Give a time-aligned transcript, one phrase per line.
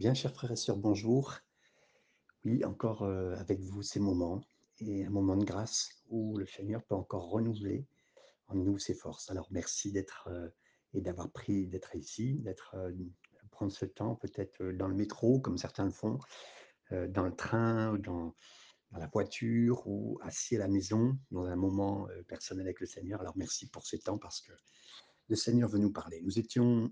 [0.00, 1.34] Bien, chers frères et sœurs, bonjour.
[2.46, 4.40] Oui, encore euh, avec vous ces moments
[4.78, 7.86] et un moment de grâce où le Seigneur peut encore renouveler
[8.46, 9.30] en nous ses forces.
[9.30, 10.48] Alors merci d'être euh,
[10.94, 12.90] et d'avoir pris d'être ici, d'être euh,
[13.50, 16.18] prendre ce temps peut-être dans le métro comme certains le font,
[16.90, 18.34] dans le train, dans,
[18.92, 23.20] dans la voiture ou assis à la maison dans un moment personnel avec le Seigneur.
[23.20, 24.52] Alors merci pour ces temps parce que
[25.28, 26.22] le Seigneur veut nous parler.
[26.22, 26.90] Nous étions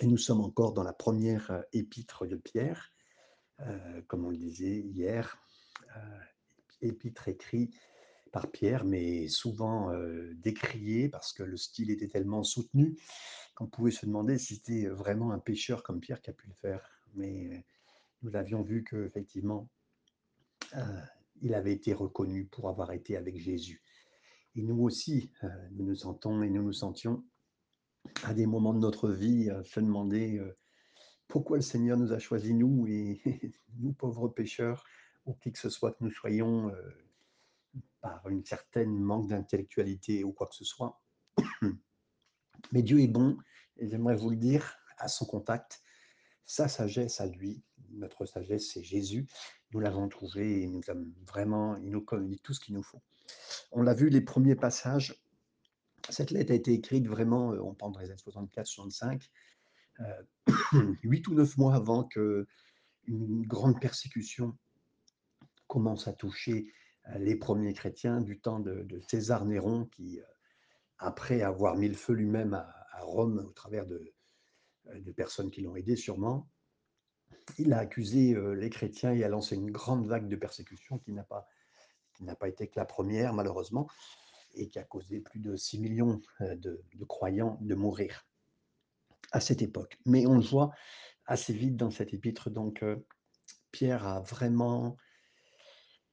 [0.00, 2.92] et nous sommes encore dans la première euh, épître de Pierre
[3.60, 5.36] euh, comme on le disait hier,
[5.96, 6.18] euh,
[6.80, 7.70] épître écrit
[8.30, 12.96] par Pierre, mais souvent euh, décrié parce que le style était tellement soutenu
[13.56, 16.54] qu'on pouvait se demander si c'était vraiment un pécheur comme Pierre qui a pu le
[16.54, 16.88] faire.
[17.14, 17.64] Mais
[18.22, 19.68] nous avions vu qu'effectivement,
[21.40, 23.82] il avait été reconnu pour avoir été avec Jésus.
[24.54, 25.32] Et nous aussi,
[25.72, 27.24] nous nous sentons et nous nous sentions
[28.24, 30.56] à des moments de notre vie se demander euh,
[31.28, 33.20] pourquoi le Seigneur nous a choisis, nous, et
[33.78, 34.84] nous, pauvres pécheurs,
[35.26, 36.90] ou qui que ce soit que nous soyons, euh,
[38.00, 41.00] par une certaine manque d'intellectualité ou quoi que ce soit.
[42.72, 43.36] Mais Dieu est bon,
[43.76, 45.82] et j'aimerais vous le dire, à son contact,
[46.44, 49.26] sa sagesse à lui, notre sagesse, c'est Jésus.
[49.72, 53.02] Nous l'avons trouvé et nous avons vraiment, il nous communique tout ce qu'il nous faut.
[53.70, 55.22] On l'a vu, les premiers passages,
[56.10, 59.28] cette lettre a été écrite vraiment, euh, on parle des années 64-65,
[60.00, 60.22] euh,
[61.02, 62.46] 8 ou 9 mois avant que
[63.06, 64.56] une grande persécution
[65.66, 66.72] commence à toucher
[67.08, 70.20] euh, les premiers chrétiens du temps de, César Néron, qui,
[70.98, 74.12] après avoir mis le feu lui-même à, Rome au travers de,
[74.92, 76.50] de personnes qui l'ont aidé sûrement,
[77.56, 81.22] il a accusé les chrétiens et a lancé une grande vague de persécution qui n'a
[81.22, 81.46] pas,
[82.14, 83.86] qui n'a pas été que la première, malheureusement,
[84.54, 88.26] et qui a causé plus de 6 millions euh, de, croyants de mourir
[89.32, 89.98] à cette époque.
[90.06, 90.70] Mais on le voit
[91.26, 92.96] assez vite dans cette épître, donc euh,
[93.70, 94.96] Pierre a vraiment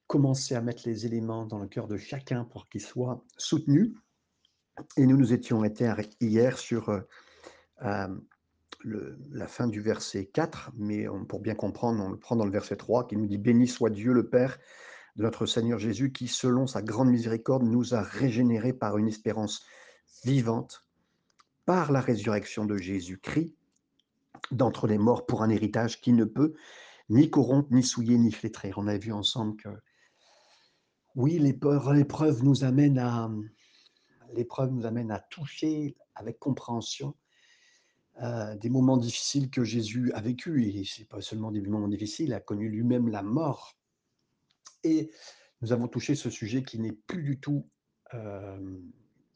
[0.07, 3.95] commencé à mettre les éléments dans le cœur de chacun pour qu'il soit soutenu.
[4.97, 8.09] Et nous nous étions arrêtés hier sur euh,
[8.83, 12.75] la fin du verset 4, mais pour bien comprendre, on le prend dans le verset
[12.75, 14.59] 3 qui nous dit Béni soit Dieu le Père
[15.15, 19.65] de notre Seigneur Jésus qui, selon sa grande miséricorde, nous a régénérés par une espérance
[20.23, 20.81] vivante,
[21.65, 23.55] par la résurrection de Jésus-Christ
[24.51, 26.53] d'entre les morts pour un héritage qui ne peut
[27.09, 28.71] ni corrompre, ni souiller, ni flétrer.
[28.77, 29.69] On a vu ensemble que
[31.15, 33.29] oui, l'épreuve l'épreuve nous amène à
[34.33, 37.15] l'épreuve nous amène à toucher avec compréhension
[38.21, 42.27] euh, des moments difficiles que Jésus a vécu et c'est pas seulement des moments difficiles,
[42.27, 43.77] il a connu lui-même la mort
[44.85, 45.11] et
[45.61, 47.67] nous avons touché ce sujet qui n'est plus du tout,
[48.13, 48.79] euh,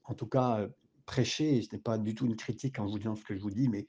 [0.04, 0.70] en tout cas euh,
[1.06, 1.62] prêché.
[1.64, 3.68] Ce n'est pas du tout une critique en vous disant ce que je vous dis,
[3.68, 3.88] mais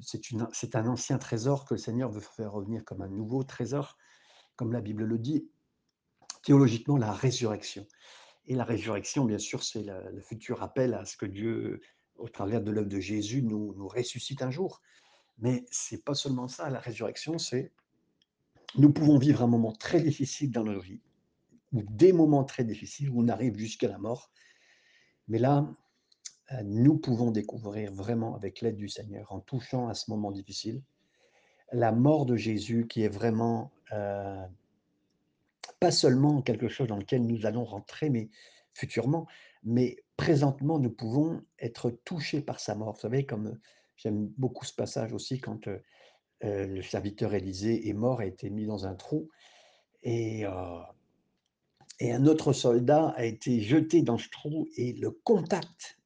[0.00, 3.96] c'est un ancien trésor que le Seigneur veut faire revenir comme un nouveau trésor,
[4.56, 5.48] comme la Bible le dit.
[6.42, 7.86] Théologiquement, la résurrection.
[8.46, 11.80] Et la résurrection, bien sûr, c'est le futur appel à ce que Dieu,
[12.16, 14.80] au travers de l'œuvre de Jésus, nous, nous ressuscite un jour.
[15.38, 17.72] Mais c'est pas seulement ça, la résurrection, c'est
[18.76, 21.00] nous pouvons vivre un moment très difficile dans nos vies,
[21.72, 24.30] ou des moments très difficiles où on arrive jusqu'à la mort.
[25.28, 25.68] Mais là,
[26.52, 30.82] euh, nous pouvons découvrir vraiment, avec l'aide du Seigneur, en touchant à ce moment difficile,
[31.72, 34.46] la mort de Jésus qui est vraiment euh,
[35.80, 38.30] pas seulement quelque chose dans lequel nous allons rentrer, mais
[38.72, 39.26] futurement,
[39.64, 42.94] mais présentement, nous pouvons être touchés par sa mort.
[42.94, 43.60] Vous savez, comme euh,
[43.96, 45.68] j'aime beaucoup ce passage aussi, quand
[46.44, 49.30] euh, le serviteur Élisée est mort, a été mis dans un trou,
[50.02, 50.80] et, euh,
[51.98, 55.98] et un autre soldat a été jeté dans ce trou, et le contact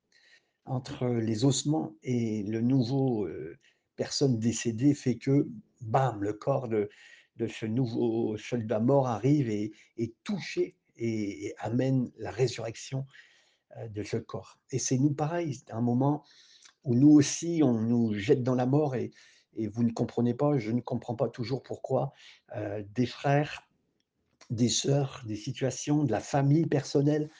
[0.66, 3.58] entre les ossements et le nouveau euh,
[3.96, 5.48] personne décédée fait que,
[5.80, 6.88] bam, le corps de,
[7.48, 13.06] ce nouveau soldat mort arrive et est touché et, amène la résurrection
[13.88, 14.58] de ce corps.
[14.72, 16.22] Et c'est nous pareil, c'est un moment
[16.84, 19.10] où nous aussi, on nous jette dans la mort et,
[19.56, 22.12] et vous ne comprenez pas, je ne comprends pas toujours pourquoi
[22.56, 23.68] euh, des frères,
[24.50, 27.30] des sœurs, des situations, de la famille personnelle,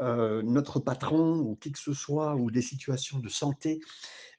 [0.00, 3.80] euh, notre patron ou qui que ce soit, ou des situations de santé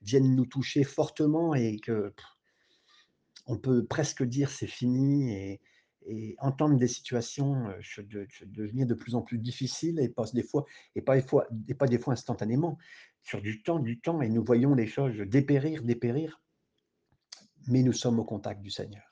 [0.01, 2.13] viennent nous toucher fortement et que
[3.47, 5.61] on peut presque dire c'est fini et,
[6.39, 8.03] entendre des situations euh,
[8.45, 10.65] devenir de plus en plus difficiles et pas des fois
[10.95, 12.77] et pas des fois et pas des fois instantanément.
[13.23, 16.39] Sur du temps du temps et nous voyons les choses dépérir dépérir
[17.67, 19.03] mais nous sommes au contact du Seigneur.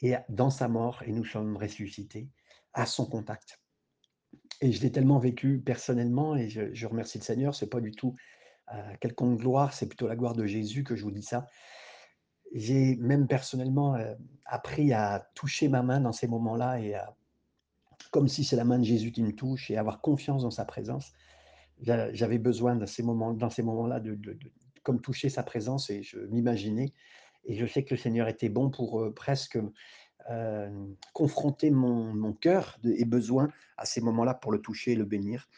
[0.00, 2.28] Et dans sa mort et nous sommes ressuscités
[2.72, 3.60] à son contact.
[4.60, 8.14] Et je l'ai tellement vécu personnellement et je, remercie le Seigneur c'est pas du tout
[8.72, 11.46] euh, quelconque gloire c'est plutôt la gloire de Jésus que je vous dis ça.
[12.52, 14.16] J'ai même personnellement, heu,
[14.46, 17.16] appris à toucher ma main dans ces moments-là et à
[18.10, 20.64] comme si c'est la main de Jésus qui me touche et avoir confiance dans sa
[20.64, 21.12] présence.
[21.80, 24.52] J'a j'avais besoin dans ces moments-là de de de
[24.82, 26.92] comme toucher sa présence et je m'imaginais
[27.46, 29.58] et je sais que le Seigneur était bon pour, heu, presque,
[30.28, 35.48] hem, confronter mon cœur et besoin à ces moments-là pour le toucher et le bénir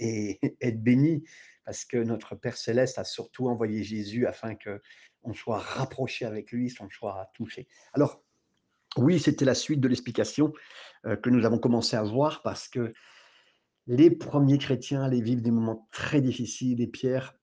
[0.00, 1.24] et être béni
[1.64, 6.74] parce que notre Père céleste a surtout envoyé Jésus afin qu'on soit rapproché avec lui,
[6.74, 7.68] qu'on soit touché.
[7.92, 8.24] Alors
[8.96, 10.52] oui, c'était la suite de l'explication,
[11.06, 12.92] heu, que nous avons commencé à voir parce que
[13.86, 17.36] les premiers chrétiens allaient vivre des moments très difficiles et Pierre,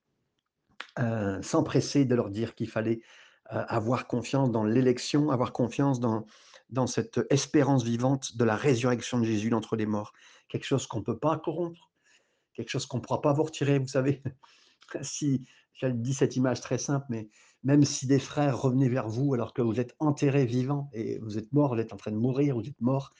[0.99, 3.01] heu, s'empressait de leur dire qu'il fallait,
[3.49, 6.25] avoir confiance dans l'élection, avoir confiance dans
[6.69, 10.11] dans cette espérance vivante de la résurrection de Jésus d'entre les morts.
[10.49, 11.91] Quelque chose qu'on ne peut pas corrompre,
[12.53, 14.23] quelque chose qu'on ne pourra pas vous retirer, vous savez?
[15.01, 17.29] Si je dis cette image très simple, mais
[17.63, 21.37] même si des frères revenaient vers vous alors que vous êtes enterrés vivants et vous
[21.37, 23.13] êtes morts, vous êtes en train de mourir, vous êtes morts,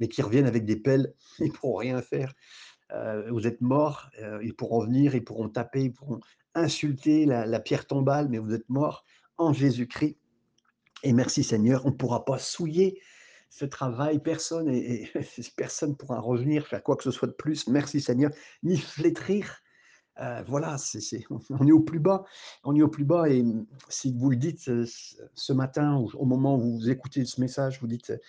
[0.00, 2.34] mais qui reviennent avec des pelles, ils ne pourront rien faire.
[2.92, 6.20] Heu, vous êtes morts, heu, ils pourront venir, ils pourront taper, ils pourront
[6.54, 9.04] insulter la la pierre tombale, mais vous êtes morts
[9.40, 10.18] en Jésus-Christ.
[11.02, 13.00] Et merci Seigneur, on ne pourra pas souiller
[13.48, 15.10] ce travail, personne et
[15.56, 18.30] personne pourra revenir faire quoi que ce soit de plus, merci Seigneur,
[18.62, 19.60] ni flétrir.
[20.20, 22.24] Heu, voilà, c'est on est au plus bas.
[22.64, 23.28] On est au plus bas.
[23.30, 23.42] Et
[23.88, 24.84] si vous le dites, heu,
[25.34, 28.20] ce matin au moment où vous écoutez ce message, vous dites, heu: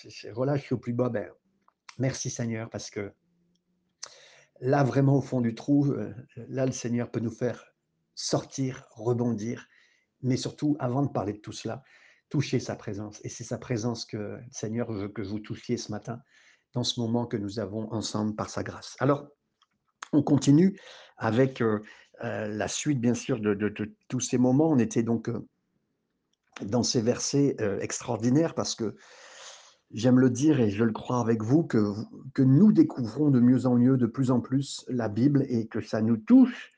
[0.00, 1.28] «C'est c'est voilà, je suis au plus bas», ben,
[1.98, 3.12] merci Seigneur parce que
[4.60, 6.14] là, vraiment au fond du trou, heu,
[6.48, 7.64] là, le Seigneur peut nous faire
[8.14, 9.68] sortir, rebondir,
[10.22, 11.82] mais surtout, avant de parler de tout cela,
[12.28, 15.90] toucher sa présence et c'est sa présence que le Seigneur veut que vous touchiez ce
[15.90, 16.20] matin,
[16.74, 18.96] dans ce moment que nous avons ensemble par sa grâce.
[19.00, 19.28] Alors
[20.12, 20.78] on continue
[21.16, 21.82] avec, heu
[22.24, 23.54] heu, la suite bien sûr de
[24.08, 24.70] tous ces moments.
[24.70, 25.46] On était donc, heu,
[26.62, 28.96] dans ces versets, extraordinaires parce que
[29.92, 31.94] j'aime le dire et je le crois avec vous que
[32.34, 35.80] que nous découvrons de mieux en mieux, de plus en plus la Bible et que
[35.80, 36.72] ça nous touche.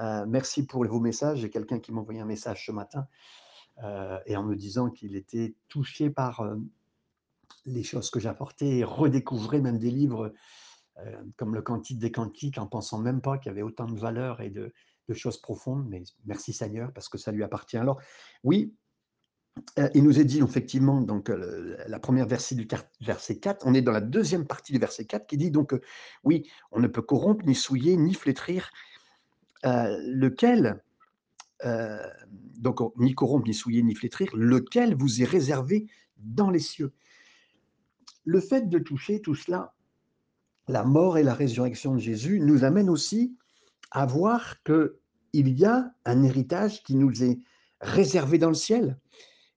[0.00, 1.40] Heu, merci pour vos messages.
[1.40, 3.06] J'ai quelqu'un qui m'a envoyé un message ce matin,
[3.82, 6.62] heu et en me disant qu'il était touché par, heu,
[7.66, 10.32] les choses que j'apportais et redécouvrait même des livres,
[11.36, 14.40] comme le Cantique des Cantiques, en pensant même pas qu'il y avait autant de valeurs
[14.40, 14.72] et de
[15.12, 17.76] choses profondes, mais merci Seigneur parce que ça lui appartient.
[17.78, 18.00] Alors
[18.42, 18.74] oui,
[19.94, 22.66] il nous est dit effectivement donc, la première verset du
[23.00, 25.74] verset 4, on est dans la deuxième partie du verset 4 qui dit donc,
[26.22, 28.70] oui, on ne peut corrompre, ni souiller, ni flétrir,
[29.64, 30.82] heu, lequel,
[31.64, 31.98] heu,
[32.58, 36.92] donc on ni corrompre, ni souiller, ni flétrir, lequel vous est réservé dans les cieux?
[38.24, 39.74] Le fait de toucher tout cela,
[40.68, 43.36] la mort et la résurrection de Jésus nous amène aussi
[43.90, 47.38] à voir qu'il y a un héritage qui nous est
[47.80, 48.98] réservé dans le ciel.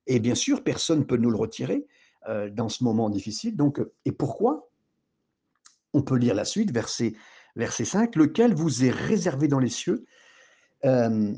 [0.06, 1.88] Et bien sûr, personne ne peut nous le retirer
[2.28, 3.56] euh, dans ce moment difficile.
[3.56, 4.70] Donc, euh, et pourquoi?
[5.94, 7.14] On peut lire la suite, verset,
[7.58, 10.06] verset 5, lequel vous est réservé dans les cieux.
[10.86, 11.34] Euh,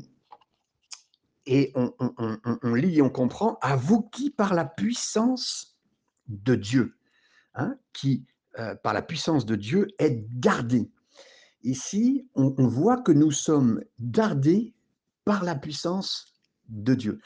[1.46, 5.78] et on, lit et on comprend, à vous qui, par la puissance
[6.28, 6.96] de Dieu,
[7.54, 8.24] hein, qui,
[8.58, 10.90] euh, par la puissance de Dieu, êtes gardés
[11.62, 14.74] Ici, on, on voit que nous sommes gardés
[15.24, 16.34] par la puissance
[16.68, 17.20] de Dieu.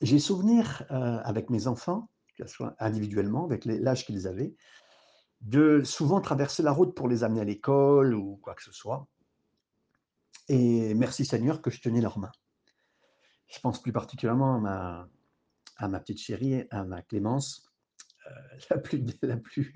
[0.00, 4.54] J'ai souvenir euh, avec mes enfants, que ce soit individuellement, avec l'âge qu'ils avaient,
[5.42, 9.08] de souvent traverser la route pour les amener à l'école ou quoi que ce soit.
[10.48, 12.32] Et merci Seigneur que je tenais leurs mains.
[13.48, 17.68] Je pense plus particulièrement à ma, petite chérie, à ma Clémence,
[18.26, 19.72] euh, la, plus, la, plus,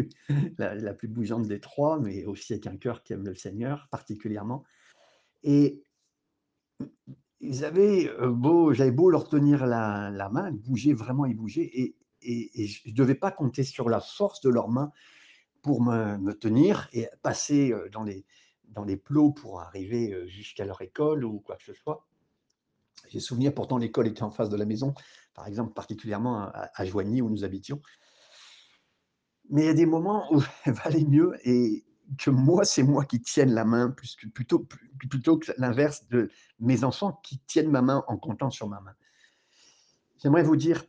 [0.58, 4.64] la, plus bougeante des trois, mais aussi avec un cœur qui aime le Seigneur particulièrement.
[5.42, 5.82] Et
[7.40, 11.96] ils avaient beau, j'avais beau leur tenir la, la, main, bougeaient vraiment, ils bougeaient, et,
[12.22, 14.92] et, et je ne devais pas compter sur la force de leurs mains
[15.66, 18.24] pour me, tenir et passer dans les,
[18.68, 22.06] dans les plots pour arriver jusqu'à leur école ou quoi que ce soit.
[23.08, 24.94] J'ai souvenir, pourtant l'école était en face de la maison,
[25.34, 27.82] par exemple particulièrement à, Joigny où nous habitions.
[29.50, 31.84] Mais il y a des moments où il valait mieux et,
[32.18, 33.92] que moi, c'est moi qui tienne la main,
[34.32, 34.64] plutôt,
[35.10, 36.30] plutôt que l'inverse de
[36.60, 38.94] mes enfants qui tiennent ma main en comptant sur ma main.
[40.18, 40.84] J'aimerais vous dire,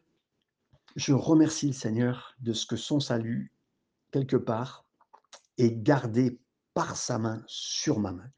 [0.95, 3.51] je remercie le Seigneur de ce que son salut,
[4.11, 4.85] quelque part,
[5.57, 6.39] est gardé
[6.73, 8.29] par sa main sur ma main.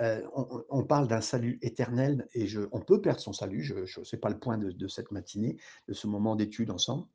[0.00, 0.22] Euh,
[0.68, 4.18] on, parle d'un salut éternel et je, on peut perdre son salut, je ne sais
[4.18, 5.56] pas le point de cette matinée,
[5.88, 7.06] de ce moment d'étude ensemble,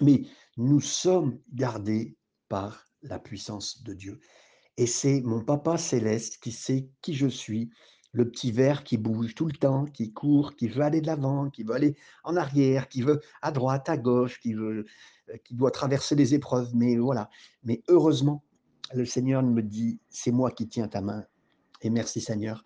[0.00, 0.22] mais
[0.56, 2.16] nous sommes gardés
[2.48, 4.20] par la puissance de Dieu.
[4.76, 7.70] Et c'est mon papa céleste qui sait qui je suis,
[8.12, 11.50] le petit ver qui bouge tout le temps, qui court, qui veut aller de l'avant,
[11.50, 14.86] qui veut aller en arrière, qui veut à droite, à gauche, qui veut,
[15.28, 16.70] euh, qui doit traverser les épreuves.
[16.74, 17.30] Mais voilà.
[17.62, 18.44] Mais heureusement,
[18.92, 21.24] le Seigneur me dit, c'est moi qui tiens ta main.
[21.82, 22.64] Et merci Seigneur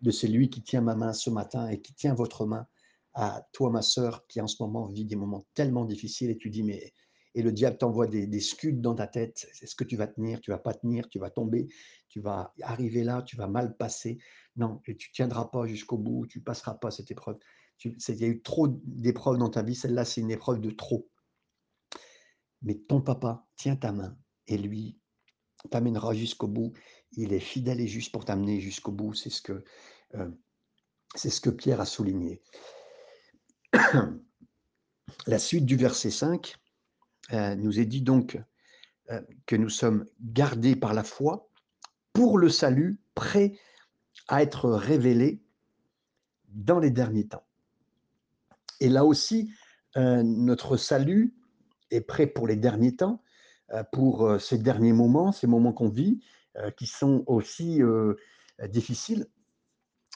[0.00, 2.66] de celui qui tient ma main ce matin et qui tient votre main
[3.14, 6.30] à toi, ma sœur, qui en ce moment vit des moments tellement difficiles.
[6.30, 6.92] Et tu dis, mais
[7.34, 9.48] et le diable t'envoie des, des, scuds dans ta tête.
[9.60, 11.68] Est-ce que tu vas tenir Tu vas pas tenir Tu vas tomber
[12.08, 14.18] Tu vas arriver là Tu vas mal passer
[14.56, 16.26] Non, et tu tiendras pas jusqu'au bout.
[16.26, 17.38] Tu passeras pas cette épreuve.
[17.84, 19.74] il y a eu trop d'épreuves dans ta vie.
[19.74, 21.10] Celle-là, c'est une épreuve de trop.
[22.62, 24.98] Mais ton papa tient ta main et lui
[25.70, 26.72] t'amènera jusqu'au bout.
[27.12, 29.14] Il est fidèle et juste pour t'amener jusqu'au bout.
[29.14, 29.64] C'est ce que
[30.14, 30.30] euh,
[31.14, 32.42] c'est ce que Pierre a souligné.
[35.26, 36.56] La suite du verset 5
[37.32, 38.38] euh, nous est dit donc
[39.10, 41.48] euh, que nous sommes gardés par la foi
[42.12, 43.58] pour le salut, prêt
[44.28, 45.42] à être révélé
[46.48, 47.46] dans les derniers temps.
[48.80, 49.50] Et là aussi,
[49.96, 51.34] euh, notre salut
[51.90, 53.20] est prêt pour les derniers temps,
[53.92, 56.20] pour ces derniers moments, ces moments qu'on vit,
[56.76, 57.80] qui sont aussi
[58.68, 59.26] difficiles.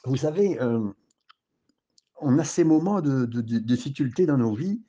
[0.05, 0.59] Vous savez,
[2.21, 4.83] on a ces moments de, de difficulté dans nos vies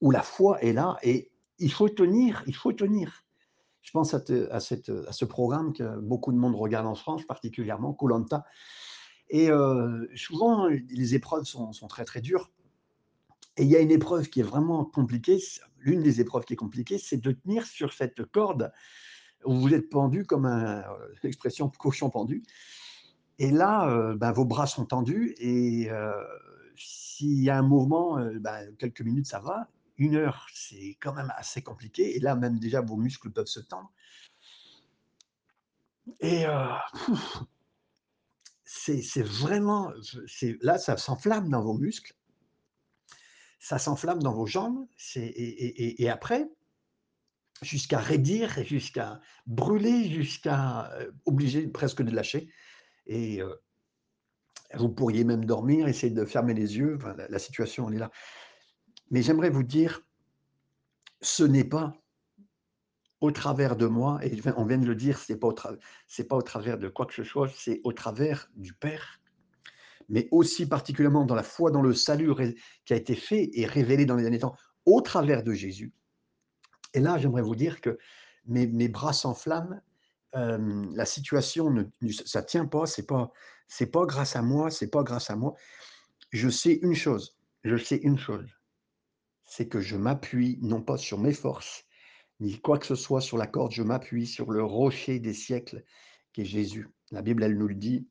[0.00, 3.24] où la foi est là et il faut tenir, il faut tenir.
[3.82, 7.24] Je pense à, à, cette, à ce programme que beaucoup de monde regarde en France,
[7.24, 8.44] particulièrement Colanta.
[9.28, 12.50] Et euh, souvent, les épreuves sont, sont, très très dures.
[13.56, 15.38] Et il y a une épreuve qui est vraiment compliquée.
[15.78, 18.72] L'une des épreuves qui est compliquée, c'est de tenir sur cette corde
[19.44, 20.84] où vous êtes pendu comme un,
[21.22, 22.42] l'expression cochon pendu.
[23.38, 26.12] Et là, euh, ben, vos bras sont tendus et euh,
[26.76, 29.68] s'il y a un mouvement, euh, ben, quelques minutes, ça va
[30.00, 32.16] une heure, c'est quand même assez compliqué.
[32.16, 33.92] Et là, même déjà, vos muscles peuvent se tendre.
[36.20, 36.66] Et euh,
[38.64, 39.92] c'est vraiment,
[40.62, 42.14] là, ça s'enflamme dans vos muscles,
[43.58, 46.48] ça s'enflamme dans vos jambes, et, après,
[47.60, 52.50] jusqu'à raidir, jusqu'à brûler, jusqu'à euh, obliger presque de lâcher.
[53.06, 53.54] Et euh,
[54.74, 56.98] vous pourriez même dormir, essayer de fermer les yeux.
[57.18, 58.10] la, la, situation, elle est là.
[59.10, 60.02] Mais j'aimerais vous dire,
[61.20, 61.94] ce n'est pas
[63.20, 66.36] au travers de moi, et on vient de le dire, ce n'est pas, au pas
[66.36, 69.20] au travers de quoi que ce soit, c'est au travers du Père,
[70.08, 72.32] mais aussi particulièrement dans la foi, dans le salut
[72.84, 75.92] qui a été fait et révélé dans les derniers temps, au travers de Jésus.
[76.94, 77.98] Et là, j'aimerais vous dire que
[78.46, 79.80] mes, bras s'enflamment,
[80.34, 81.84] euh, la situation, ne,
[82.24, 83.32] ça ne tient pas, c'est pas,
[83.68, 85.54] c'est pas grâce à moi, c'est pas grâce à moi.
[86.30, 88.48] Je sais une chose, je sais une chose,
[89.50, 91.84] c'est que je m'appuie non pas sur mes forces,
[92.38, 95.84] ni quoi que ce soit sur la corde, je m'appuie sur le rocher des siècles
[96.32, 96.88] qui est Jésus.
[97.10, 98.06] La Bible, elle nous le dit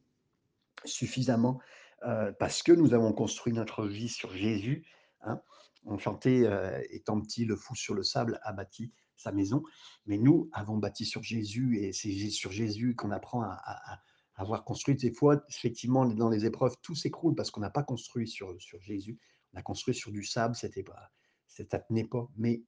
[0.83, 1.61] suffisamment
[2.05, 4.85] euh, parce que nous avons construit notre vie sur Jésus.
[5.21, 5.39] Hein.
[5.85, 9.63] On chantait, euh, étant petit, le fou sur le sable a bâti sa maison,
[10.07, 14.01] mais nous avons bâti sur Jésus et c'est sur Jésus qu'on apprend à,
[14.35, 14.95] avoir construit.
[14.95, 18.81] Des fois, effectivement, dans les épreuves, tout s'écroule parce qu'on n'a pas construit sur, sur
[18.81, 19.17] Jésus.
[19.53, 21.09] On a construit sur du sable, c'était pas
[21.49, 22.29] ça tenait pas.
[22.37, 22.61] Mais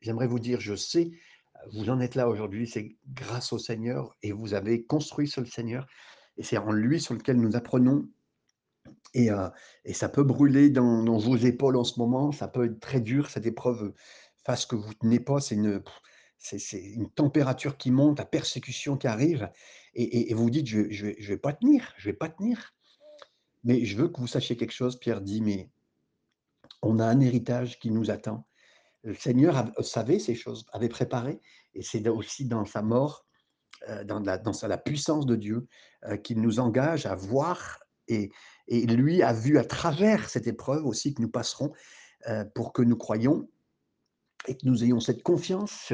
[0.00, 1.10] j'aimerais vous dire, je sais,
[1.72, 5.46] vous en êtes là aujourd'hui, c'est grâce au Seigneur et vous avez construit sur le
[5.46, 5.86] Seigneur.
[6.36, 8.08] Et c'est en lui sur lequel nous apprenons.
[9.14, 9.48] Et, euh,
[9.84, 13.28] et ça peut brûler dans, vos épaules en ce moment, ça peut être très dur,
[13.28, 13.92] cette épreuve
[14.44, 15.82] face que vous tenez pas, c'est une,
[16.38, 19.50] c'est, une température qui monte, la persécution qui arrive,
[19.94, 22.74] et, vous dites, je ne vais, vais pas tenir, je vais pas tenir.
[23.64, 25.70] Mais je veux que vous sachiez quelque chose, Pierre dit, mais
[26.82, 28.46] on a un héritage qui nous attend.
[29.02, 31.40] Le Seigneur savait ces choses, avait préparé,
[31.74, 33.26] et c'est aussi dans sa mort,
[33.88, 35.68] euh, dans, la, puissance de Dieu,
[36.04, 38.30] euh, qu'il nous engage à voir, et,
[38.68, 41.72] lui a vu à travers cette épreuve aussi que nous passerons
[42.28, 43.48] euh, pour que nous croyions
[44.46, 45.92] et que nous ayons cette confiance,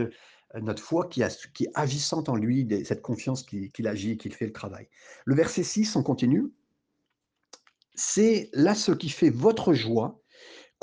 [0.60, 4.52] notre foi qui, est agissante en lui, cette confiance qu'il agit et qu'il fait le
[4.52, 4.88] travail.
[5.24, 6.52] Le verset 6, on continue.
[7.94, 10.20] C'est là ce qui fait votre joie,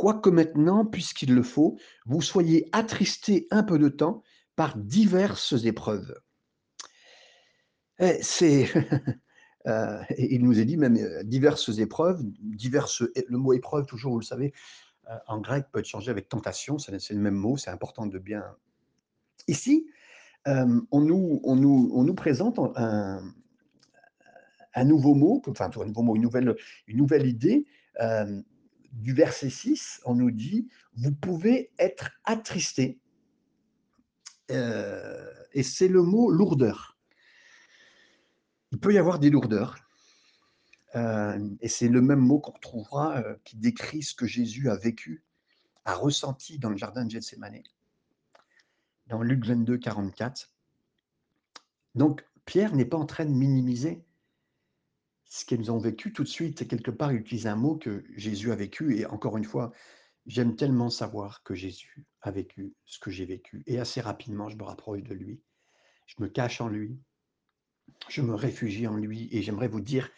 [0.02, 1.78] quoique maintenant, puisqu'il le faut,
[2.08, 4.24] vous soyez attristés un peu de temps
[4.56, 6.20] par diverses épreuves.
[8.00, 8.68] Eh, c'est,
[9.68, 14.20] euh, il nous est dit même euh, diverses épreuves, diverses, le mot épreuve, toujours, vous
[14.22, 14.54] le savez,
[15.08, 18.18] euh, en grec peut être changé avec tentation, c'est le même mot, c'est important de
[18.18, 18.44] bien.
[19.48, 19.86] Ici,
[20.48, 23.22] on, nous, on, nous, on nous présente un,
[24.74, 26.56] un nouveau mot, enfin un nouveau mot, une nouvelle,
[26.88, 27.68] une nouvelle idée,
[28.92, 33.00] du verset 6, on nous dit, vous pouvez être attristé.
[34.52, 36.98] Euh, et c'est le mot lourdeur.
[38.72, 39.78] Il peut y avoir des lourdeurs.
[40.96, 44.76] Heu et c'est le même mot qu'on retrouvera, heu, qui décrit ce que Jésus a
[44.76, 45.24] vécu,
[45.86, 47.64] a ressenti dans le jardin de Gethsémanè.
[49.08, 50.52] Dans Luc 22, 44.
[51.96, 54.04] Donc Pierre n'est pas en train de minimiser
[55.32, 56.68] ce qu'ils ont vécu tout de suite.
[56.68, 59.72] Quelque part, il utilise un mot que Jésus a vécu et encore une fois,
[60.26, 64.58] j'aime tellement savoir que Jésus a vécu ce que j'ai vécu et assez rapidement, je
[64.58, 65.42] me rapproche de lui.
[66.06, 67.00] Je me cache en lui.
[68.10, 70.10] Je me réfugie en lui et j'aimerais vous dire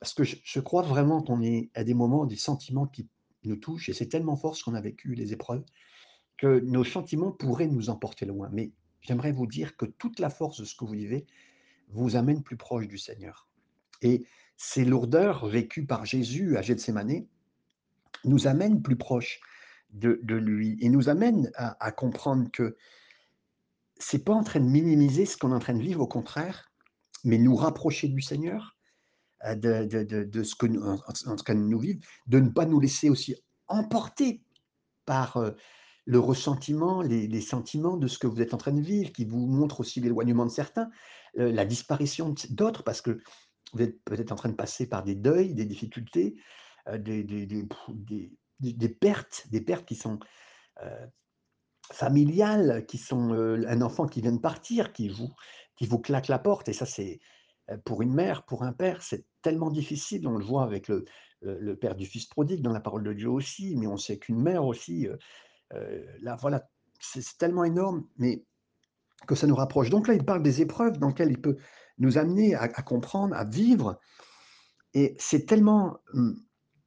[0.00, 3.08] parce que je je crois vraiment qu'on est à des moments, des sentiments qui
[3.44, 5.64] nous touchent et c'est tellement fort ce qu'on a vécu, les épreuves,
[6.38, 8.48] que nos sentiments pourraient nous emporter loin.
[8.52, 11.24] Mais j'aimerais vous dire que toute la force de ce que vous vivez
[11.86, 13.46] vous amène plus proche du Seigneur
[14.02, 14.26] et
[14.56, 17.26] ces lourdeurs vécues par Jésus à Gethsémanè
[18.24, 19.40] nous amènent plus proches
[19.90, 22.76] de lui et nous amènent à comprendre que
[23.98, 26.70] c'est pas en train de minimiser ce qu'on est en train de vivre, au contraire,
[27.24, 28.76] mais nous rapprocher du Seigneur,
[29.46, 32.80] heu, de ce que nous en en train de nous vivre, de ne pas nous
[32.80, 33.34] laisser aussi
[33.68, 34.42] emporter
[35.06, 35.56] par, heu,
[36.06, 39.24] le ressentiment, les les sentiments de ce que vous êtes en train de vivre, qui
[39.24, 40.90] vous montrent aussi l'éloignement de certains,
[41.34, 43.20] la disparition d'autres parce que
[43.72, 46.36] vous êtes peut-être en train de passer par des deuils, des difficultés,
[46.88, 50.18] heu, des pertes des pertes qui sont,
[50.82, 51.08] heu,
[51.92, 56.68] familiales, qui sont, heu, un enfant qui vient de partir, qui vous claque la porte
[56.68, 57.20] et ça c'est,
[57.84, 60.26] pour une mère, pour un père, c'est tellement difficile.
[60.28, 61.04] On le voit avec le
[61.42, 64.40] le père du fils prodigue dans la parole de Dieu aussi, mais on sait qu'une
[64.42, 65.08] mère aussi,
[66.20, 66.68] là voilà,
[67.00, 68.46] c'est tellement énorme, mais
[69.26, 69.90] que ça nous rapproche.
[69.90, 71.56] Donc là, il parle des épreuves dans lesquelles il peut
[71.98, 73.98] nous amener à comprendre, à vivre
[74.94, 76.32] et c'est tellement, mmh,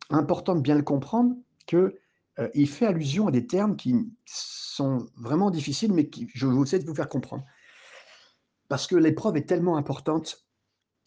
[0.10, 1.36] important de bien le comprendre
[1.68, 1.96] que,
[2.40, 6.60] heu, il fait allusion à des termes qui sont vraiment difficiles, mais qui je vais
[6.60, 7.46] essayer de vous faire comprendre.
[8.68, 10.48] Parce que l'épreuve est tellement importante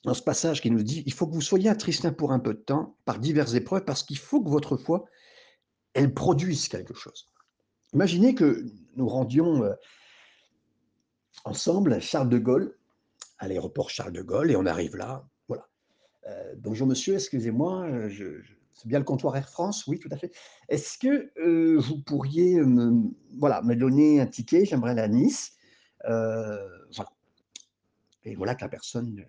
[0.04, 2.54] dans ce passage qui nous dit: «Il faut que vous soyez attristés pour un peu
[2.54, 5.04] de temps par diverses épreuves, parce qu'il faut que votre foi,
[5.94, 7.32] elle produise quelque chose».
[7.94, 9.74] Imaginez que nous rendions, heu
[11.44, 12.79] ensemble Charles de Gaulle,
[13.42, 15.66] à l'aéroport Charles de Gaulle et on arrive là, voilà.
[16.28, 18.40] Heu: «Bonjour monsieur, excusez-moi, je
[18.72, 19.85] c'est bien le comptoir Air France?
[19.88, 20.33] Oui, tout à fait.
[20.68, 24.64] Est-ce que, heu, vous pourriez me voilà, me donner un ticket?
[24.64, 25.52] J'aimerais à Nice».
[26.05, 27.11] Voilà
[28.24, 29.24] et voilà que la personne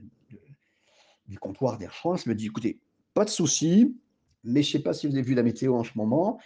[1.28, 2.80] du comptoir d'Air France me dit: «Écoutez,
[3.15, 3.97] pas de souci,
[4.43, 6.39] mais je sais pas si vous avez vu la météo en ce moment.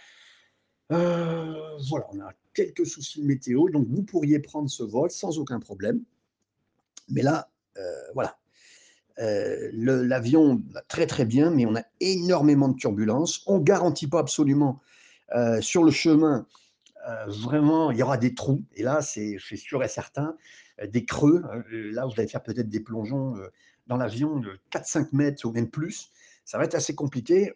[0.88, 5.60] Voilà, on a quelques soucis de météo, donc vous pourriez prendre ce vol sans aucun
[5.60, 6.02] problème»
[7.10, 7.50] «mais là,
[8.14, 8.36] voilà,
[9.20, 13.42] heu, le l'avion va très, très bien, mais on a énormément de turbulences.
[13.46, 14.80] On garantit pas absolument,
[15.36, 16.46] heu, sur le chemin,
[17.28, 20.36] vraiment, il y aura des trous et là, c'est sûr et certain,
[20.86, 23.34] des creux, là, vous allez faire peut-être des plongeons,
[23.88, 26.10] dans l'avion de 4-5 mètres ou même plus.
[26.44, 27.54] Ça va être assez compliqué,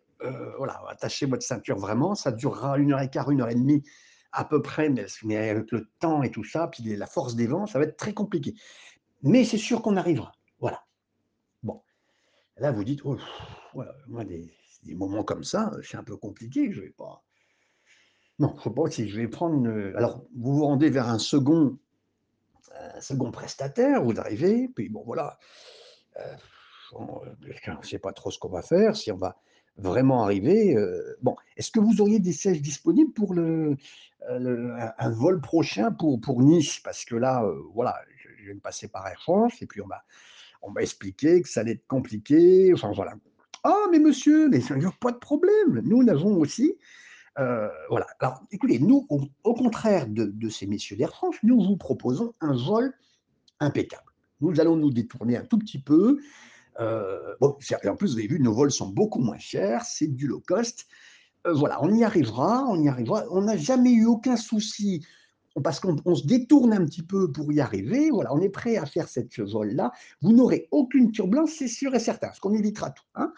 [0.59, 3.83] voilà, attachez votre ceinture vraiment, ça durera 1 heure et quart, 1 heure et demie
[4.33, 4.91] à peu près,
[5.25, 7.99] mais avec le temps et tout ça, puis la force des vents, ça va être
[7.99, 8.55] très compliqué.
[9.23, 10.33] Mais c'est sûr qu'on arrivera».
[10.61, 10.85] Voilà.
[11.63, 11.83] Bon,
[12.59, 13.19] là, vous dites: «Oh,
[14.09, 17.23] moi des moments comme ça, heu, c'est un peu compliqué, je vais pas»
[18.39, 21.79] Non, je pas si je vais prendre, alors vous vous rendez vers un second
[23.01, 25.39] second prestataire, vous arrivez, puis bon voilà,
[26.19, 26.23] heu,
[26.93, 29.37] bon, heu, on sait pas trop ce qu'on va faire, si on va
[29.77, 33.77] vraiment arriver, heu, bon, est-ce que vous auriez des sièges disponibles pour le,
[34.29, 36.81] un vol prochain pour pour Nice?
[36.81, 37.97] Parce que là, voilà,
[38.42, 40.02] je viens de passer par Air France et puis on m'a
[40.62, 43.14] on que ça allait être compliqué, enfin voilà.
[43.64, 46.76] «Ah mais monsieur, mais il y a pas de problème, nous n'avons aussi»
[47.38, 48.07] heu, voilà.
[48.20, 49.07] Alors écoutez, nous,
[49.44, 52.94] au contraire de de ces messieurs d'Air France, nous vous proposons un vol
[53.61, 54.11] impeccable.
[54.40, 56.20] Nous allons nous détourner un tout petit peu,
[56.81, 60.26] heu, bon, en plus, vous avez vu, nos vols sont beaucoup moins chers, c'est du
[60.26, 60.87] low cost.
[61.46, 63.24] Heu, voilà, on y arrivera, on y arrivera.
[63.31, 65.07] On n'a jamais eu aucun souci
[65.62, 68.77] parce qu'on on se détourne un petit peu pour y arriver, voilà, on est prêt
[68.77, 69.93] à faire cette ce vol-là.
[70.21, 73.33] Vous n'aurez aucune turbulence, c'est sûr et certain, parce qu'on évitera tout, hein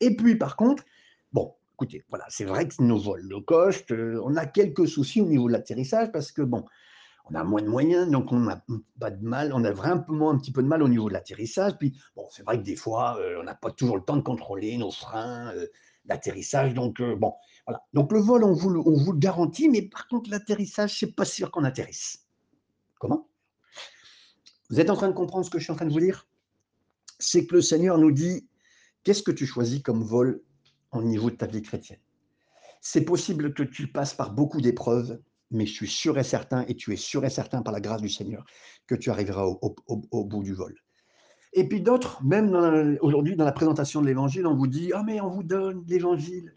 [0.00, 0.84] et puis par contre,
[1.32, 5.20] bon, écoutez, voilà, c'est vrai que nos vols low cost, heu, on a quelques soucis
[5.20, 6.64] au niveau de l'atterrissage parce que bon,
[7.28, 10.30] on a moins de moyens, donc on a, mmh, pas de mal, on a vraiment
[10.30, 11.76] un petit peu de mal au niveau de l'atterrissage.
[11.78, 14.22] Puis bon, c'est vrai que des fois, heu, on n'a pas toujours le temps de
[14.22, 15.70] contrôler nos freins, heu,
[16.06, 17.34] d'atterrissage, donc heu, bon,
[17.66, 17.82] voilà.
[17.92, 21.64] Donc le vol, on vous le garantit, mais par contre l'atterrissage, c'est pas sûr qu'on
[21.64, 22.26] atterrisse.
[22.98, 23.28] Comment?
[24.70, 26.28] Vous êtes en train de comprendre ce que je suis en train de vous dire?
[27.18, 28.48] C'est que le Seigneur nous dit:
[29.04, 30.42] «Qu'est-ce que tu choisis comme vol
[30.92, 32.00] au niveau de ta vie chrétienne?
[32.80, 36.76] C'est possible que tu passes par beaucoup d'épreuves, mais je suis sûr et certain et
[36.76, 38.44] tu es sûr et certain par la grâce du Seigneur
[38.86, 40.74] que tu arriveras au bout du vol»
[41.56, 45.22] Et puis d'autres, même aujourd'hui dans la présentation de l'évangile, on vous dit Ah, mais
[45.22, 46.52] on vous donne l'évangile,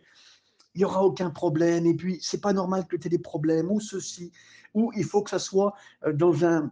[0.76, 3.72] il n'y aura aucun problème, et puis c'est pas normal que tu aies des problèmes,
[3.72, 4.34] ou ceci,
[4.74, 5.74] ou il faut que ça soit
[6.06, 6.72] euh, dans un.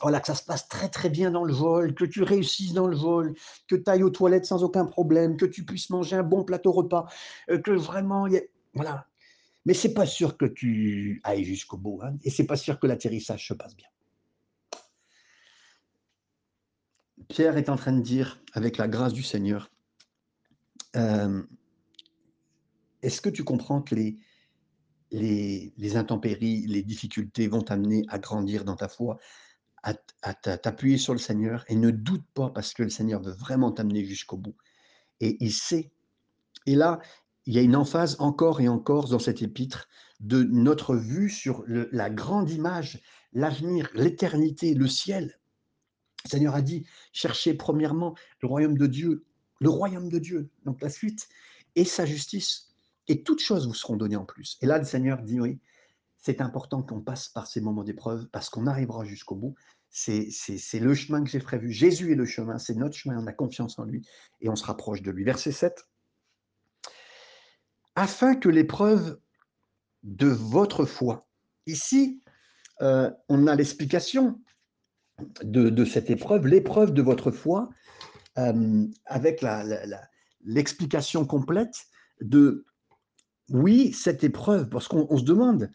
[0.00, 2.86] Voilà, que ça se passe très très bien dans le vol, que tu réussisses dans
[2.86, 3.34] le vol,
[3.68, 6.72] que tu ailles aux toilettes sans aucun problème, que tu puisses manger un bon plateau
[6.72, 7.06] repas,
[7.50, 8.26] euh, que vraiment,
[8.72, 9.06] voilà.
[9.66, 12.86] Mais c'est pas sûr que tu ailles jusqu'au bout, hein, et c'est pas sûr que
[12.86, 13.88] l'atterrissage se passe bien.
[17.30, 19.70] Pierre est en train de dire, avec la grâce du Seigneur,
[20.96, 21.42] euh,
[23.02, 24.18] est-ce que tu comprends que les,
[25.12, 29.18] les, intempéries, les difficultés vont t'amener à grandir dans ta foi,
[29.84, 29.94] à,
[30.34, 34.04] t'appuyer sur le Seigneur et ne doute pas parce que le Seigneur veut vraiment t'amener
[34.04, 34.56] jusqu'au bout?
[35.20, 35.92] Et il sait.
[36.66, 36.98] Et là,
[37.46, 39.88] il y a une emphase encore et encore dans cet épître
[40.18, 43.00] de notre vue sur la grande image,
[43.32, 45.39] l'avenir, l'éternité, le ciel.
[46.24, 49.24] Le Seigneur a dit, cherchez premièrement le royaume de Dieu,
[49.60, 51.28] le royaume de Dieu, donc la suite,
[51.76, 52.74] et sa justice,
[53.08, 54.58] et toutes choses vous seront données en plus.
[54.60, 55.60] Et là, le Seigneur dit, oui,
[56.16, 59.54] c'est important qu'on passe par ces moments d'épreuve parce qu'on arrivera jusqu'au bout.
[59.88, 60.30] C'est
[60.74, 61.72] le chemin que j'ai prévu.
[61.72, 64.06] Jésus est le chemin, c'est notre chemin, on a confiance en lui
[64.40, 65.24] et on se rapproche de lui.
[65.24, 65.82] Verset 7.
[67.96, 69.18] Afin que l'épreuve
[70.02, 71.26] de votre foi,
[71.66, 72.22] ici,
[72.82, 74.40] euh, on a l'explication
[75.42, 77.70] de, cette épreuve, l'épreuve de votre foi,
[78.38, 79.44] euh, avec
[80.44, 81.74] l'explication complète
[82.20, 82.64] de
[83.48, 85.70] oui, cette épreuve, parce qu'on se demande,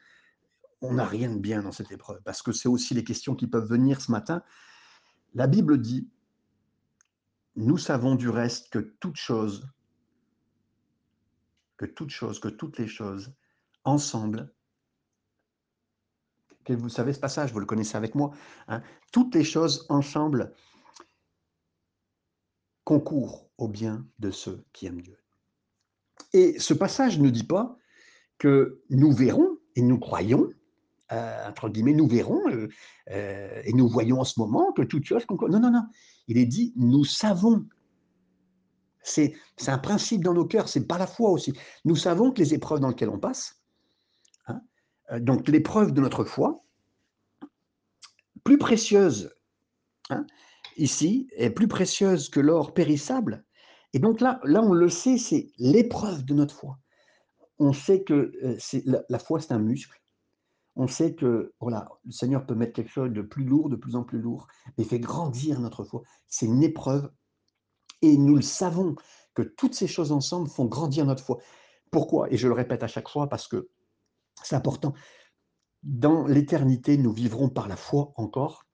[0.82, 3.48] on n'a rien de bien dans cette épreuve, parce que c'est aussi les questions qui
[3.48, 4.44] peuvent venir ce matin.
[5.34, 6.10] La Bible dit,
[7.56, 9.68] nous savons du reste que toute chose,
[11.78, 13.34] que toute chose, que toutes les choses,
[13.84, 14.54] ensemble,
[16.73, 18.32] vous savez ce passage, vous le connaissez avec moi,
[18.67, 20.54] hein, toutes les choses ensemble
[22.84, 25.17] concourent au bien de ceux qui aiment Dieu.
[26.34, 27.78] Et ce passage ne dit pas
[28.38, 30.49] que nous verrons et nous croyons,
[31.12, 32.67] euh, entre guillemets, nous verrons euh,
[33.12, 35.49] euh, et nous voyons en ce moment que toute chose concourt.
[35.49, 35.84] Non, non, non.
[36.28, 37.65] Il est dit, nous savons.
[39.04, 39.36] C'est
[39.67, 41.54] un principe dans nos cœurs, c'est pas la foi aussi.
[41.84, 43.62] Nous savons que les épreuves dans lesquelles on passe,
[45.20, 46.63] donc l'épreuve de notre foi,
[48.44, 49.34] plus précieuse,
[50.10, 50.26] hein,
[50.78, 53.46] ici, est plus précieuse que l'or périssable,
[53.96, 56.78] et donc là, là on le sait, c'est l'épreuve de notre foi.
[57.60, 59.98] On sait que euh, la, foi, c'est un muscle.
[60.76, 63.96] On sait que voilà, le Seigneur peut mettre quelque chose de plus lourd, de plus
[63.96, 66.02] en plus lourd, mais fait grandir notre foi.
[66.28, 67.10] C'est une épreuve.
[68.02, 68.96] Et nous le savons
[69.34, 71.38] que toutes ces choses ensemble font grandir notre foi.
[71.89, 72.30] Pourquoi?
[72.34, 73.70] Et je le répète à chaque fois parce que
[74.43, 74.93] c'est important.
[75.84, 78.65] Dans l'éternité, nous vivrons par la foi encore,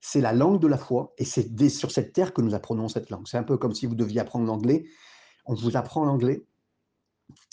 [0.00, 3.10] c'est la langue de la foi, et c'est sur cette terre que nous apprenons cette
[3.10, 3.26] langue.
[3.26, 4.84] C'est un peu comme si vous deviez apprendre l'anglais.
[5.46, 6.46] On vous apprend l'anglais,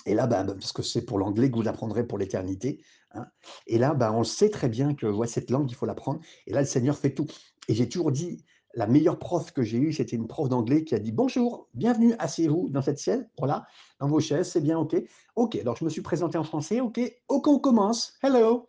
[0.06, 2.84] et là, bah, bah, parce que c'est pour l'anglais que vous apprendrez pour l'éternité.
[3.12, 3.26] Hein.
[3.67, 6.19] Et là, bah, on sait très bien que ouais, cette langue, il faut l'apprendre.
[6.46, 7.28] Et là, le Seigneur fait tout.
[7.67, 8.43] Et j'ai toujours dit,
[8.74, 12.16] la meilleure prof que j'ai eue, c'était une prof d'anglais qui a dit Bonjour, bienvenue,
[12.20, 13.66] asseyez-vous dans cette siège, voilà,
[14.00, 14.96] dans vos chaises, c'est bien, ok.
[15.36, 17.00] Ok, alors je me suis présenté en français, ok.
[17.28, 18.14] Ok, on commence.
[18.22, 18.68] Hello,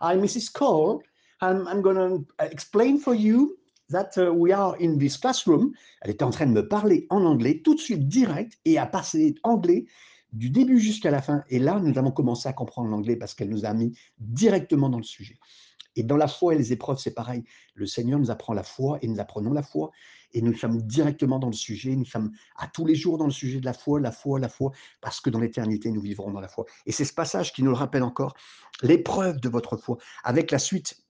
[0.00, 0.50] I'm Mrs.
[0.52, 0.98] Cole.
[1.40, 3.56] I'm, I'm going to explain for you
[3.90, 5.72] that uh, we are in this classroom.
[6.02, 8.86] Elle était en train de me parler en anglais tout de suite direct et à
[8.86, 9.86] passer anglais
[10.32, 11.44] du début jusqu'à la fin.
[11.48, 14.98] Et là, nous avons commencé à comprendre l'anglais parce qu'elle nous a mis directement dans
[14.98, 15.38] le sujet.
[15.96, 17.44] Et dans la foi et les épreuves, c'est pareil.
[17.74, 19.90] Le Seigneur nous apprend la foi et nous apprenons la foi.
[20.32, 21.94] Et nous sommes directement dans le sujet.
[21.94, 24.48] Nous sommes à tous les jours dans le sujet de la foi, la foi, la
[24.48, 26.64] foi, parce que dans l'éternité, nous vivrons dans la foi.
[26.86, 28.34] Et c'est ce passage qui nous le rappelle encore,
[28.82, 31.04] l'épreuve de votre foi, avec la suite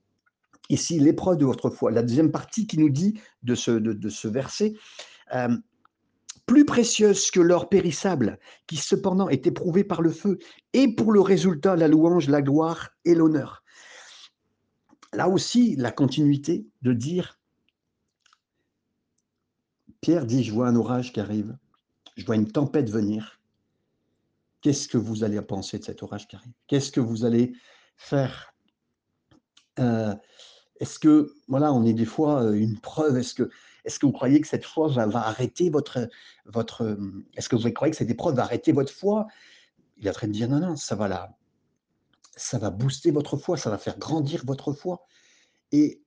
[0.68, 1.90] ici l'épreuve de votre foi.
[1.90, 4.74] La deuxième partie qui nous dit de ce, de, ce verset,
[5.34, 5.56] euh,
[6.46, 10.38] plus précieuse que l'or périssable, qui cependant est éprouvé par le feu,
[10.72, 13.63] et pour le résultat la louange, la gloire et l'honneur.
[15.14, 17.38] Là aussi, la continuité de dire,
[20.00, 21.56] Pierre dit, je vois un orage qui arrive,
[22.16, 23.40] je vois une tempête venir.
[24.60, 26.52] Qu'est-ce que vous allez penser de cet orage qui arrive?
[26.66, 27.52] Qu'est-ce que vous allez
[27.96, 28.54] faire?
[29.78, 30.14] Euh,
[30.80, 33.16] est-ce que, voilà, on est des fois une preuve?
[33.16, 36.08] Est-ce que, vous croyez que cette foi va, arrêter votre,
[36.46, 36.98] votre
[37.36, 39.28] Est-ce que vous croyez que cette épreuve va arrêter votre foi?
[39.96, 41.36] Il est en train de dire non, non, ça va là,
[42.36, 45.06] ça va booster votre foi, ça va faire grandir votre foi.
[45.72, 46.02] Et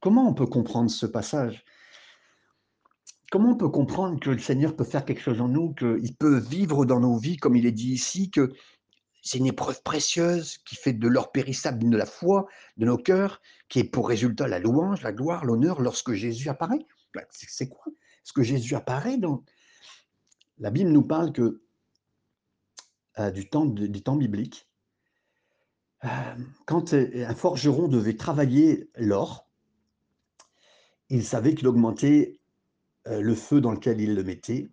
[0.00, 1.64] comment on peut comprendre ce passage?
[3.30, 6.38] Comment on peut comprendre que le Seigneur peut faire quelque chose en nous, qu'il peut
[6.38, 8.52] vivre dans nos vies, comme il est dit ici, que
[9.22, 13.40] c'est une épreuve précieuse qui fait de l'or périssable de la foi, de nos cœurs,
[13.68, 16.86] qui est pour résultat la louange, la gloire, l'honneur lorsque Jésus apparaît?
[17.14, 17.84] bah, c'est quoi?
[17.86, 19.18] Est-ce que Jésus apparaît.
[20.58, 21.62] La Bible nous parle que
[23.18, 24.69] euh, du temps, des temps bibliques, euh,
[26.66, 29.46] quand un forgeron devait travailler l'or,
[31.08, 32.40] il savait qu'il augmentait
[33.06, 34.70] le feu dans lequel il le mettait.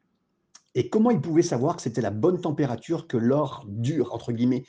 [0.75, 4.65] Et comment il pouvait savoir que c'était la bonne température que l'or dur, entre guillemets,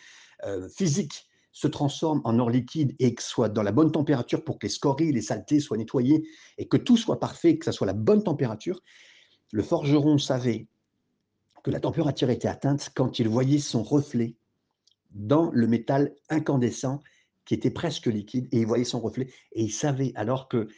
[0.75, 4.67] physique, se transforme en or liquide et que soit dans la bonne température pour que
[4.67, 6.23] les scories, les saletés soient nettoyées
[6.57, 8.81] et que tout soit parfait, que ça soit la bonne température,
[9.53, 10.69] le forgeron savait
[11.65, 14.37] que la température était atteinte quand il voyait son reflet
[15.11, 17.03] dans le métal incandescent
[17.45, 20.69] qui était presque liquide et il voyait son reflet et il savait alors que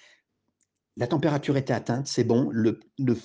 [0.97, 3.17] la température était atteinte, c'est bon, le, le,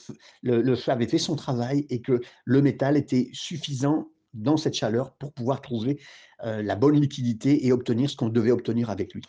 [0.43, 5.13] le, feu avait fait son travail et que le métal était suffisant dans cette chaleur
[5.15, 5.99] pour pouvoir trouver
[6.43, 9.21] euh, la bonne liquidité et obtenir ce qu'on devait obtenir avec lui.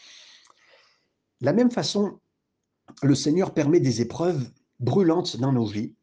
[1.41, 2.21] De la même façon,
[3.03, 5.95] le Seigneur permet des épreuves brûlantes dans nos vies,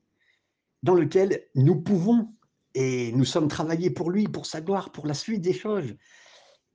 [0.82, 2.34] dans lesquelles nous pouvons
[2.76, 5.96] et nous sommes travaillés pour lui, pour sa gloire, pour la suite des choses.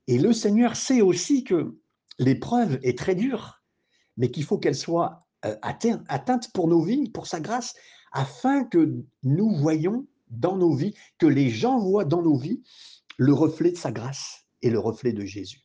[0.07, 1.77] Et le Seigneur sait aussi que
[2.17, 3.61] l'épreuve est très dure,
[4.17, 7.75] mais qu'il faut qu'elle soit euh, atteinte pour nos vies, pour sa grâce,
[8.11, 12.63] afin que nous voyions dans nos vies, que les gens voient dans nos vies
[13.17, 15.61] le reflet de sa grâce et le reflet de Jésus.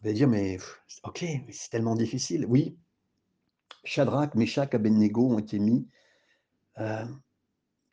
[0.00, 0.58] Vous allez dire, mais
[1.04, 2.46] ok, c'est tellement difficile.
[2.46, 2.76] Oui,
[3.84, 5.88] Shadrach, Meshach, Abednego ont été mis
[6.78, 7.04] euh,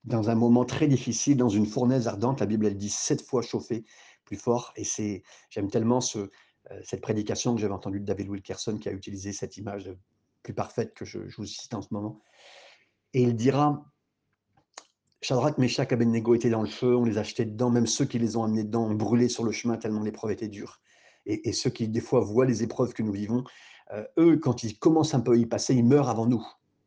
[0.05, 2.39] dans un moment très difficile, dans une fournaise ardente.
[2.39, 3.85] La Bible, elle dit sept fois chauffée
[4.23, 4.73] plus fort.
[4.75, 6.27] Et c'est, j'aime tellement euh,
[6.83, 9.91] cette prédication que j'avais entendue de David Wilkerson qui a utilisé cette image
[10.43, 12.21] plus parfaite que je, vous cite en ce moment.
[13.13, 13.85] Et il dira,
[15.21, 18.35] Shadrach, Meshach, Abednego étaient dans le feu, on les achetait dedans, même ceux qui les
[18.37, 20.79] ont amenés dedans ont brûlé sur le chemin tellement l'épreuve était dure.
[21.27, 23.43] Et, ceux qui, des fois, voient les épreuves que nous vivons,
[23.91, 26.45] euh, eux, quand ils commencent un peu à y passer, ils meurent avant nous.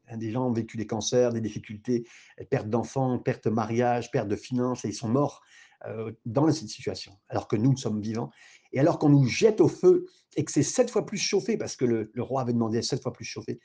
[0.09, 2.05] Hein, des gens ont vécu des cancers, des difficultés,
[2.51, 5.43] perte d'enfants, perte de mariage, perte de finances, et ils sont morts
[5.87, 8.31] euh, dans cette situation, alors que nous, sommes vivants.
[8.73, 11.77] Et alors qu'on nous jette au feu et que c'est sept fois plus chauffé, parce
[11.77, 13.61] que le, roi avait demandé sept fois plus chauffé,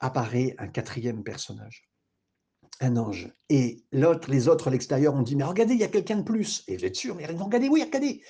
[0.00, 1.88] apparaît un quatrième personnage
[2.80, 3.32] un ange.
[3.48, 6.22] Et l'autre, les autres à l'extérieur ont dit, mais regardez, il y a quelqu'un de
[6.22, 6.62] plus.
[6.68, 8.22] Et vous êtes sûr, mais regardé, oui, regardez.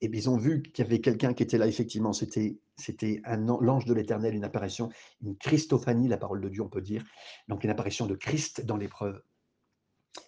[0.00, 3.20] Et bien, ils ont vu qu'il y avait quelqu'un qui était là, effectivement, c'était, c'était
[3.24, 4.90] un, l'ange de l'éternel, une apparition,
[5.22, 7.04] une Christophanie, la parole de Dieu, on peut dire.
[7.48, 9.20] Donc, une apparition de Christ dans l'épreuve.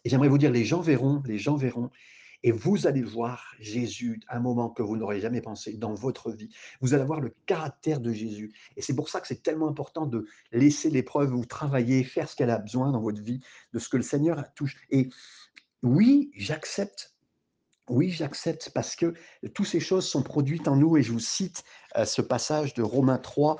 [0.05, 1.91] Et j'aimerais vous dire, les gens verront, les gens verront
[2.43, 6.49] et vous allez voir Jésus, un moment que vous n'aurez jamais pensé dans votre vie.
[6.81, 8.53] Vous allez voir le caractère de Jésus.
[8.77, 12.37] Et c'est pour ça que c'est tellement important de laisser l'épreuve vous travailler, faire ce
[12.37, 13.41] qu'elle a besoin dans votre vie,
[13.73, 14.77] de ce que le Seigneur touche.
[14.91, 15.11] Et
[15.83, 17.10] oui, j'accepte
[17.89, 19.15] oui, j'accepte parce que
[19.53, 21.65] toutes ces choses sont produites en nous et je vous cite
[21.97, 23.57] euh, ce passage de Romains 3,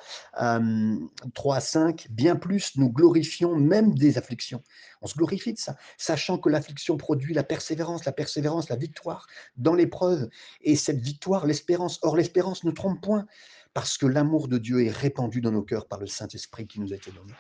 [1.35, 2.07] 3 à 5.
[2.11, 4.63] Bien plus, nous glorifions même des afflictions.
[5.03, 9.27] On se glorifie de ça, sachant que l'affliction produit la persévérance, la persévérance, la victoire
[9.57, 10.29] dans l'épreuve.
[10.61, 11.99] Et cette victoire, l'espérance.
[12.03, 13.27] Or, l'espérance ne trompe point
[13.75, 16.93] parce que l'amour de Dieu est répandu dans nos cœurs par le Saint-Esprit qui nous
[16.93, 17.33] a été donné.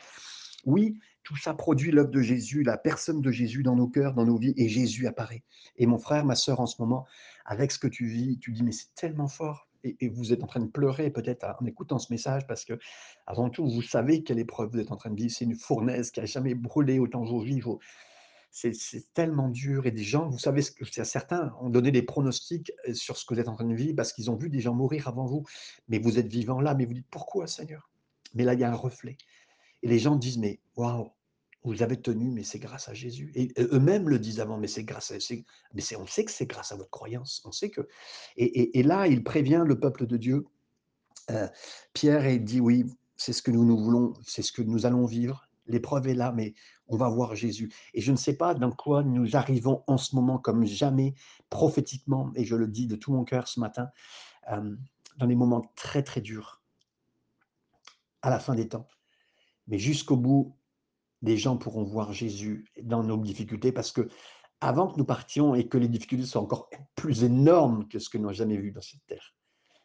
[0.64, 4.24] Oui, tout ça produit l'œuvre de Jésus, la personne de Jésus dans nos cœurs, dans
[4.24, 5.44] nos vies, et Jésus apparaît.
[5.76, 7.06] Et mon frère, ma sœur, en ce moment,
[7.44, 9.68] avec ce que tu vis, tu dis, mais c'est tellement fort.
[9.82, 12.78] Et, vous êtes en train de pleurer peut-être en écoutant ce message parce que,
[13.26, 15.32] avant tout, vous savez quelle épreuve vous êtes en train de vivre.
[15.34, 17.62] C'est une fournaise qui a jamais brûlé autant vos vies.
[18.50, 19.86] C'est tellement dur.
[19.86, 23.24] Et des gens, vous savez, ce que certains ont donné des pronostics euh, sur ce
[23.24, 25.24] que vous êtes en train de vivre parce qu'ils ont vu des gens mourir avant
[25.24, 25.44] vous.
[25.88, 26.74] Mais vous êtes vivant là.
[26.74, 27.90] Mais vous dites, pourquoi, Seigneur?
[28.34, 29.16] Mais là, il y a un reflet.
[29.82, 31.10] Et les gens disent, mais waouh,
[31.62, 33.32] vous avez tenu, mais c'est grâce à Jésus.
[33.34, 35.16] Et eux-mêmes le disent avant, mais c'est grâce à,
[35.74, 37.42] mais on sait que c'est grâce à votre croyance.
[37.44, 37.86] On sait que.
[38.36, 40.46] Et, là, il prévient le peuple de Dieu.
[41.30, 41.48] Euh,
[41.92, 45.04] Pierre et dit, oui, c'est ce que nous, nous voulons, c'est ce que nous allons
[45.04, 45.46] vivre.
[45.66, 46.54] L'épreuve est là, mais
[46.88, 47.70] on va voir Jésus.
[47.92, 51.14] Et je ne sais pas dans quoi nous arrivons en ce moment, comme jamais,
[51.50, 53.90] prophétiquement, et je le dis de tout mon cœur ce matin,
[54.50, 54.74] euh,
[55.18, 56.62] dans des moments très, très durs,
[58.22, 58.88] à la fin des temps.
[59.70, 60.56] Mais jusqu'au bout,
[61.22, 64.08] les gens pourront voir Jésus dans nos difficultés parce que
[64.60, 68.18] avant que nous partions et que les difficultés soient encore plus énormes que ce que
[68.18, 69.34] nous avons jamais vu dans cette terre,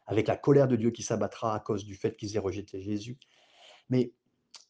[0.06, 3.17] avec la colère de Dieu qui s'abattra à cause du fait qu'ils aient rejeté Jésus.
[3.89, 4.12] Mais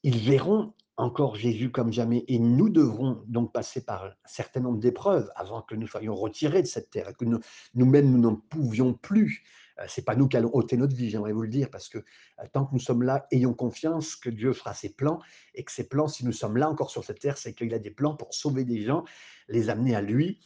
[0.04, 2.24] ils verront encore Jésus comme jamais.
[2.28, 6.62] Et nous devrons donc passer par un certain nombre d'épreuves avant que nous soyons retirés
[6.62, 7.26] de cette terre, que
[7.74, 9.44] nous-mêmes nous n'en pouvions plus.
[9.80, 11.98] Euh, c'est pas nous qui allons ôter notre vie, j'aimerais vous le dire, parce que
[11.98, 15.20] euh, tant que nous sommes là, ayons confiance que Dieu fera ses plans
[15.54, 17.80] et que ses plans, si nous sommes là encore sur cette terre, c'est qu'il a
[17.80, 19.04] des plans pour sauver des gens,
[19.50, 20.40] les amener à lui,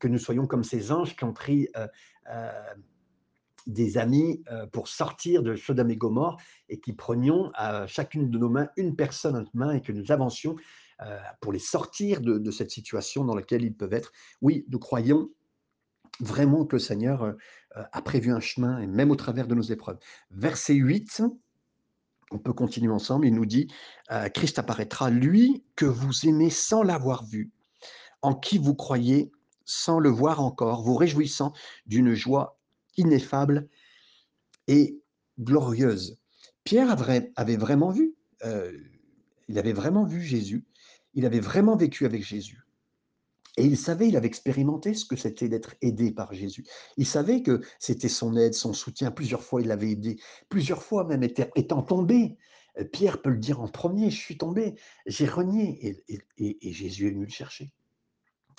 [0.00, 1.86] que nous soyons comme ces anges qui ont pris euh,
[3.66, 8.38] des amis euh, pour sortir de Sodome et Gomorre et qui prenions à chacune de
[8.38, 10.56] nos mains une personne notre main et que nous avancions
[11.02, 14.12] euh, pour les sortir de, cette situation dans laquelle ils peuvent être.
[14.40, 15.30] Oui, nous croyons
[16.20, 17.32] vraiment que le Seigneur euh,
[17.72, 19.98] a prévu un chemin et même au travers de nos épreuves.
[20.30, 21.22] Verset 8,
[22.30, 23.68] on peut continuer ensemble, il nous dit,
[24.32, 27.52] Christ apparaîtra, lui que vous aimez sans l'avoir vu,
[28.22, 29.30] en qui vous croyez
[29.64, 31.52] sans le voir encore, vous réjouissant
[31.86, 32.53] d'une joie
[32.96, 33.68] ineffable
[34.66, 35.00] et
[35.38, 36.18] glorieuse.
[36.64, 36.96] Pierre
[37.36, 38.72] avait vraiment vu, euh,
[39.48, 40.64] il avait vraiment vu Jésus,
[41.12, 42.64] il avait vraiment vécu avec Jésus.
[43.56, 46.64] Et il savait, il avait expérimenté ce que c'était d'être aidé par Jésus.
[46.96, 49.12] Il savait que c'était son aide, son soutien.
[49.12, 50.18] Plusieurs fois, il l'avait aidé.
[50.48, 52.36] Plusieurs fois, même étant tombé.
[52.78, 54.74] Euh, Pierre peut le dire en premier, je suis tombé,
[55.06, 56.02] j'ai renié.
[56.08, 57.70] Et, Jésus est venu le chercher.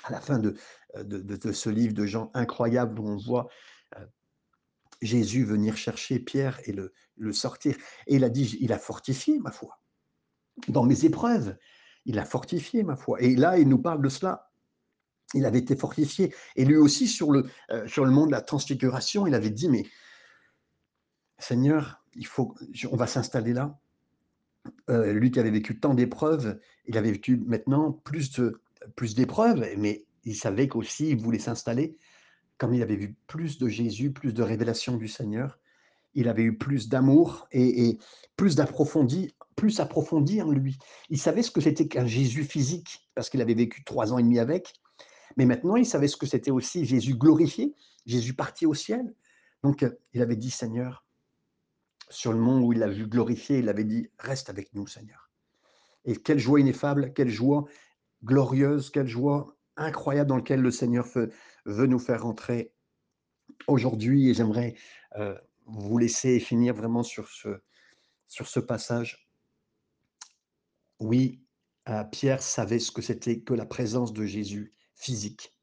[0.05, 0.55] À la fin de,
[1.03, 3.47] de, ce livre de Jean incroyable où on voit
[3.97, 4.05] euh,
[5.01, 7.75] Jésus venir chercher Pierre et le, le sortir.
[8.07, 9.79] Et il a dit, il a fortifié ma foi.
[10.67, 11.57] Dans mes épreuves,
[12.05, 13.21] il a fortifié ma foi.
[13.21, 14.51] Et là, il nous parle de cela
[15.33, 16.33] il avait été fortifié.
[16.55, 19.69] Et lui aussi, sur le, euh, sur le monde de la transfiguration, il avait dit,
[19.69, 19.85] mais
[21.37, 22.55] Seigneur, il faut,
[22.91, 23.77] on va s'installer là.
[24.89, 28.61] Euh, lui qui avait vécu tant d'épreuves, il avait vécu maintenant plus de
[28.95, 31.97] plus d'épreuves, mais il savait qu'aussi il voulait s'installer.
[32.57, 35.59] Comme il avait vu plus de Jésus, plus de révélations du Seigneur,
[36.13, 37.99] il avait eu plus d'amour et,
[38.37, 40.77] plus d'approfondi, plus approfondi en lui.
[41.09, 44.23] Il savait ce que c'était qu'un Jésus physique, parce qu'il avait vécu trois ans et
[44.23, 44.73] demi avec.
[45.37, 49.13] Mais maintenant, il savait ce que c'était aussi Jésus glorifié, Jésus parti au ciel.
[49.63, 51.05] Donc, il avait dit, Seigneur,
[52.09, 55.29] sur le mont où il l'a vu glorifié, il avait dit, reste avec nous, Seigneur.
[56.05, 57.65] Et quelle joie ineffable, quelle joie
[58.23, 61.05] glorieuse, quelle joie incroyable dans laquelle le Seigneur
[61.65, 62.73] veut, nous faire rentrer
[63.67, 64.29] aujourd'hui.
[64.29, 64.75] Et j'aimerais
[65.17, 67.61] euh, vous laisser finir vraiment sur ce,
[68.27, 69.29] sur ce passage.
[70.99, 71.41] Oui,
[71.89, 75.53] euh, Pierre savait ce que c'était que la présence de Jésus physique.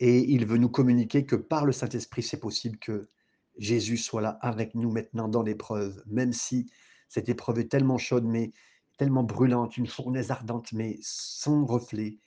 [0.00, 3.08] Et il veut nous communiquer que par le Saint-Esprit, c'est possible que
[3.56, 6.70] Jésus soit là avec nous maintenant dans l'épreuve, même si
[7.08, 8.52] cette épreuve est tellement chaude, mais
[8.98, 12.18] tellement brûlante, une fournaise ardente, mais son reflet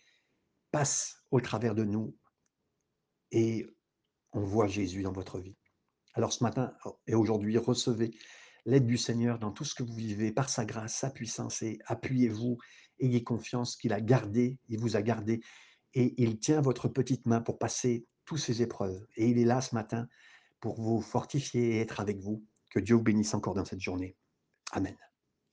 [0.72, 2.16] passe au travers de nous
[3.36, 3.68] et
[4.32, 5.58] on voit Jésus dans votre vie.
[6.14, 6.74] Alors ce matin
[7.06, 8.18] et aujourd'hui, recevez
[8.66, 11.78] l'aide du Seigneur dans tout ce que vous vivez par sa grâce, sa puissance et
[11.86, 12.58] appuyez-vous,
[13.00, 15.42] ayez confiance qu'il a gardé, il vous a gardé
[15.94, 19.06] et il tient votre petite main pour passer toutes ces épreuves.
[19.18, 20.08] Et il est là ce matin
[20.62, 22.44] pour vous fortifier et être avec vous.
[22.72, 24.16] Que Dieu vous bénisse encore dans cette journée.
[24.72, 24.96] Amen.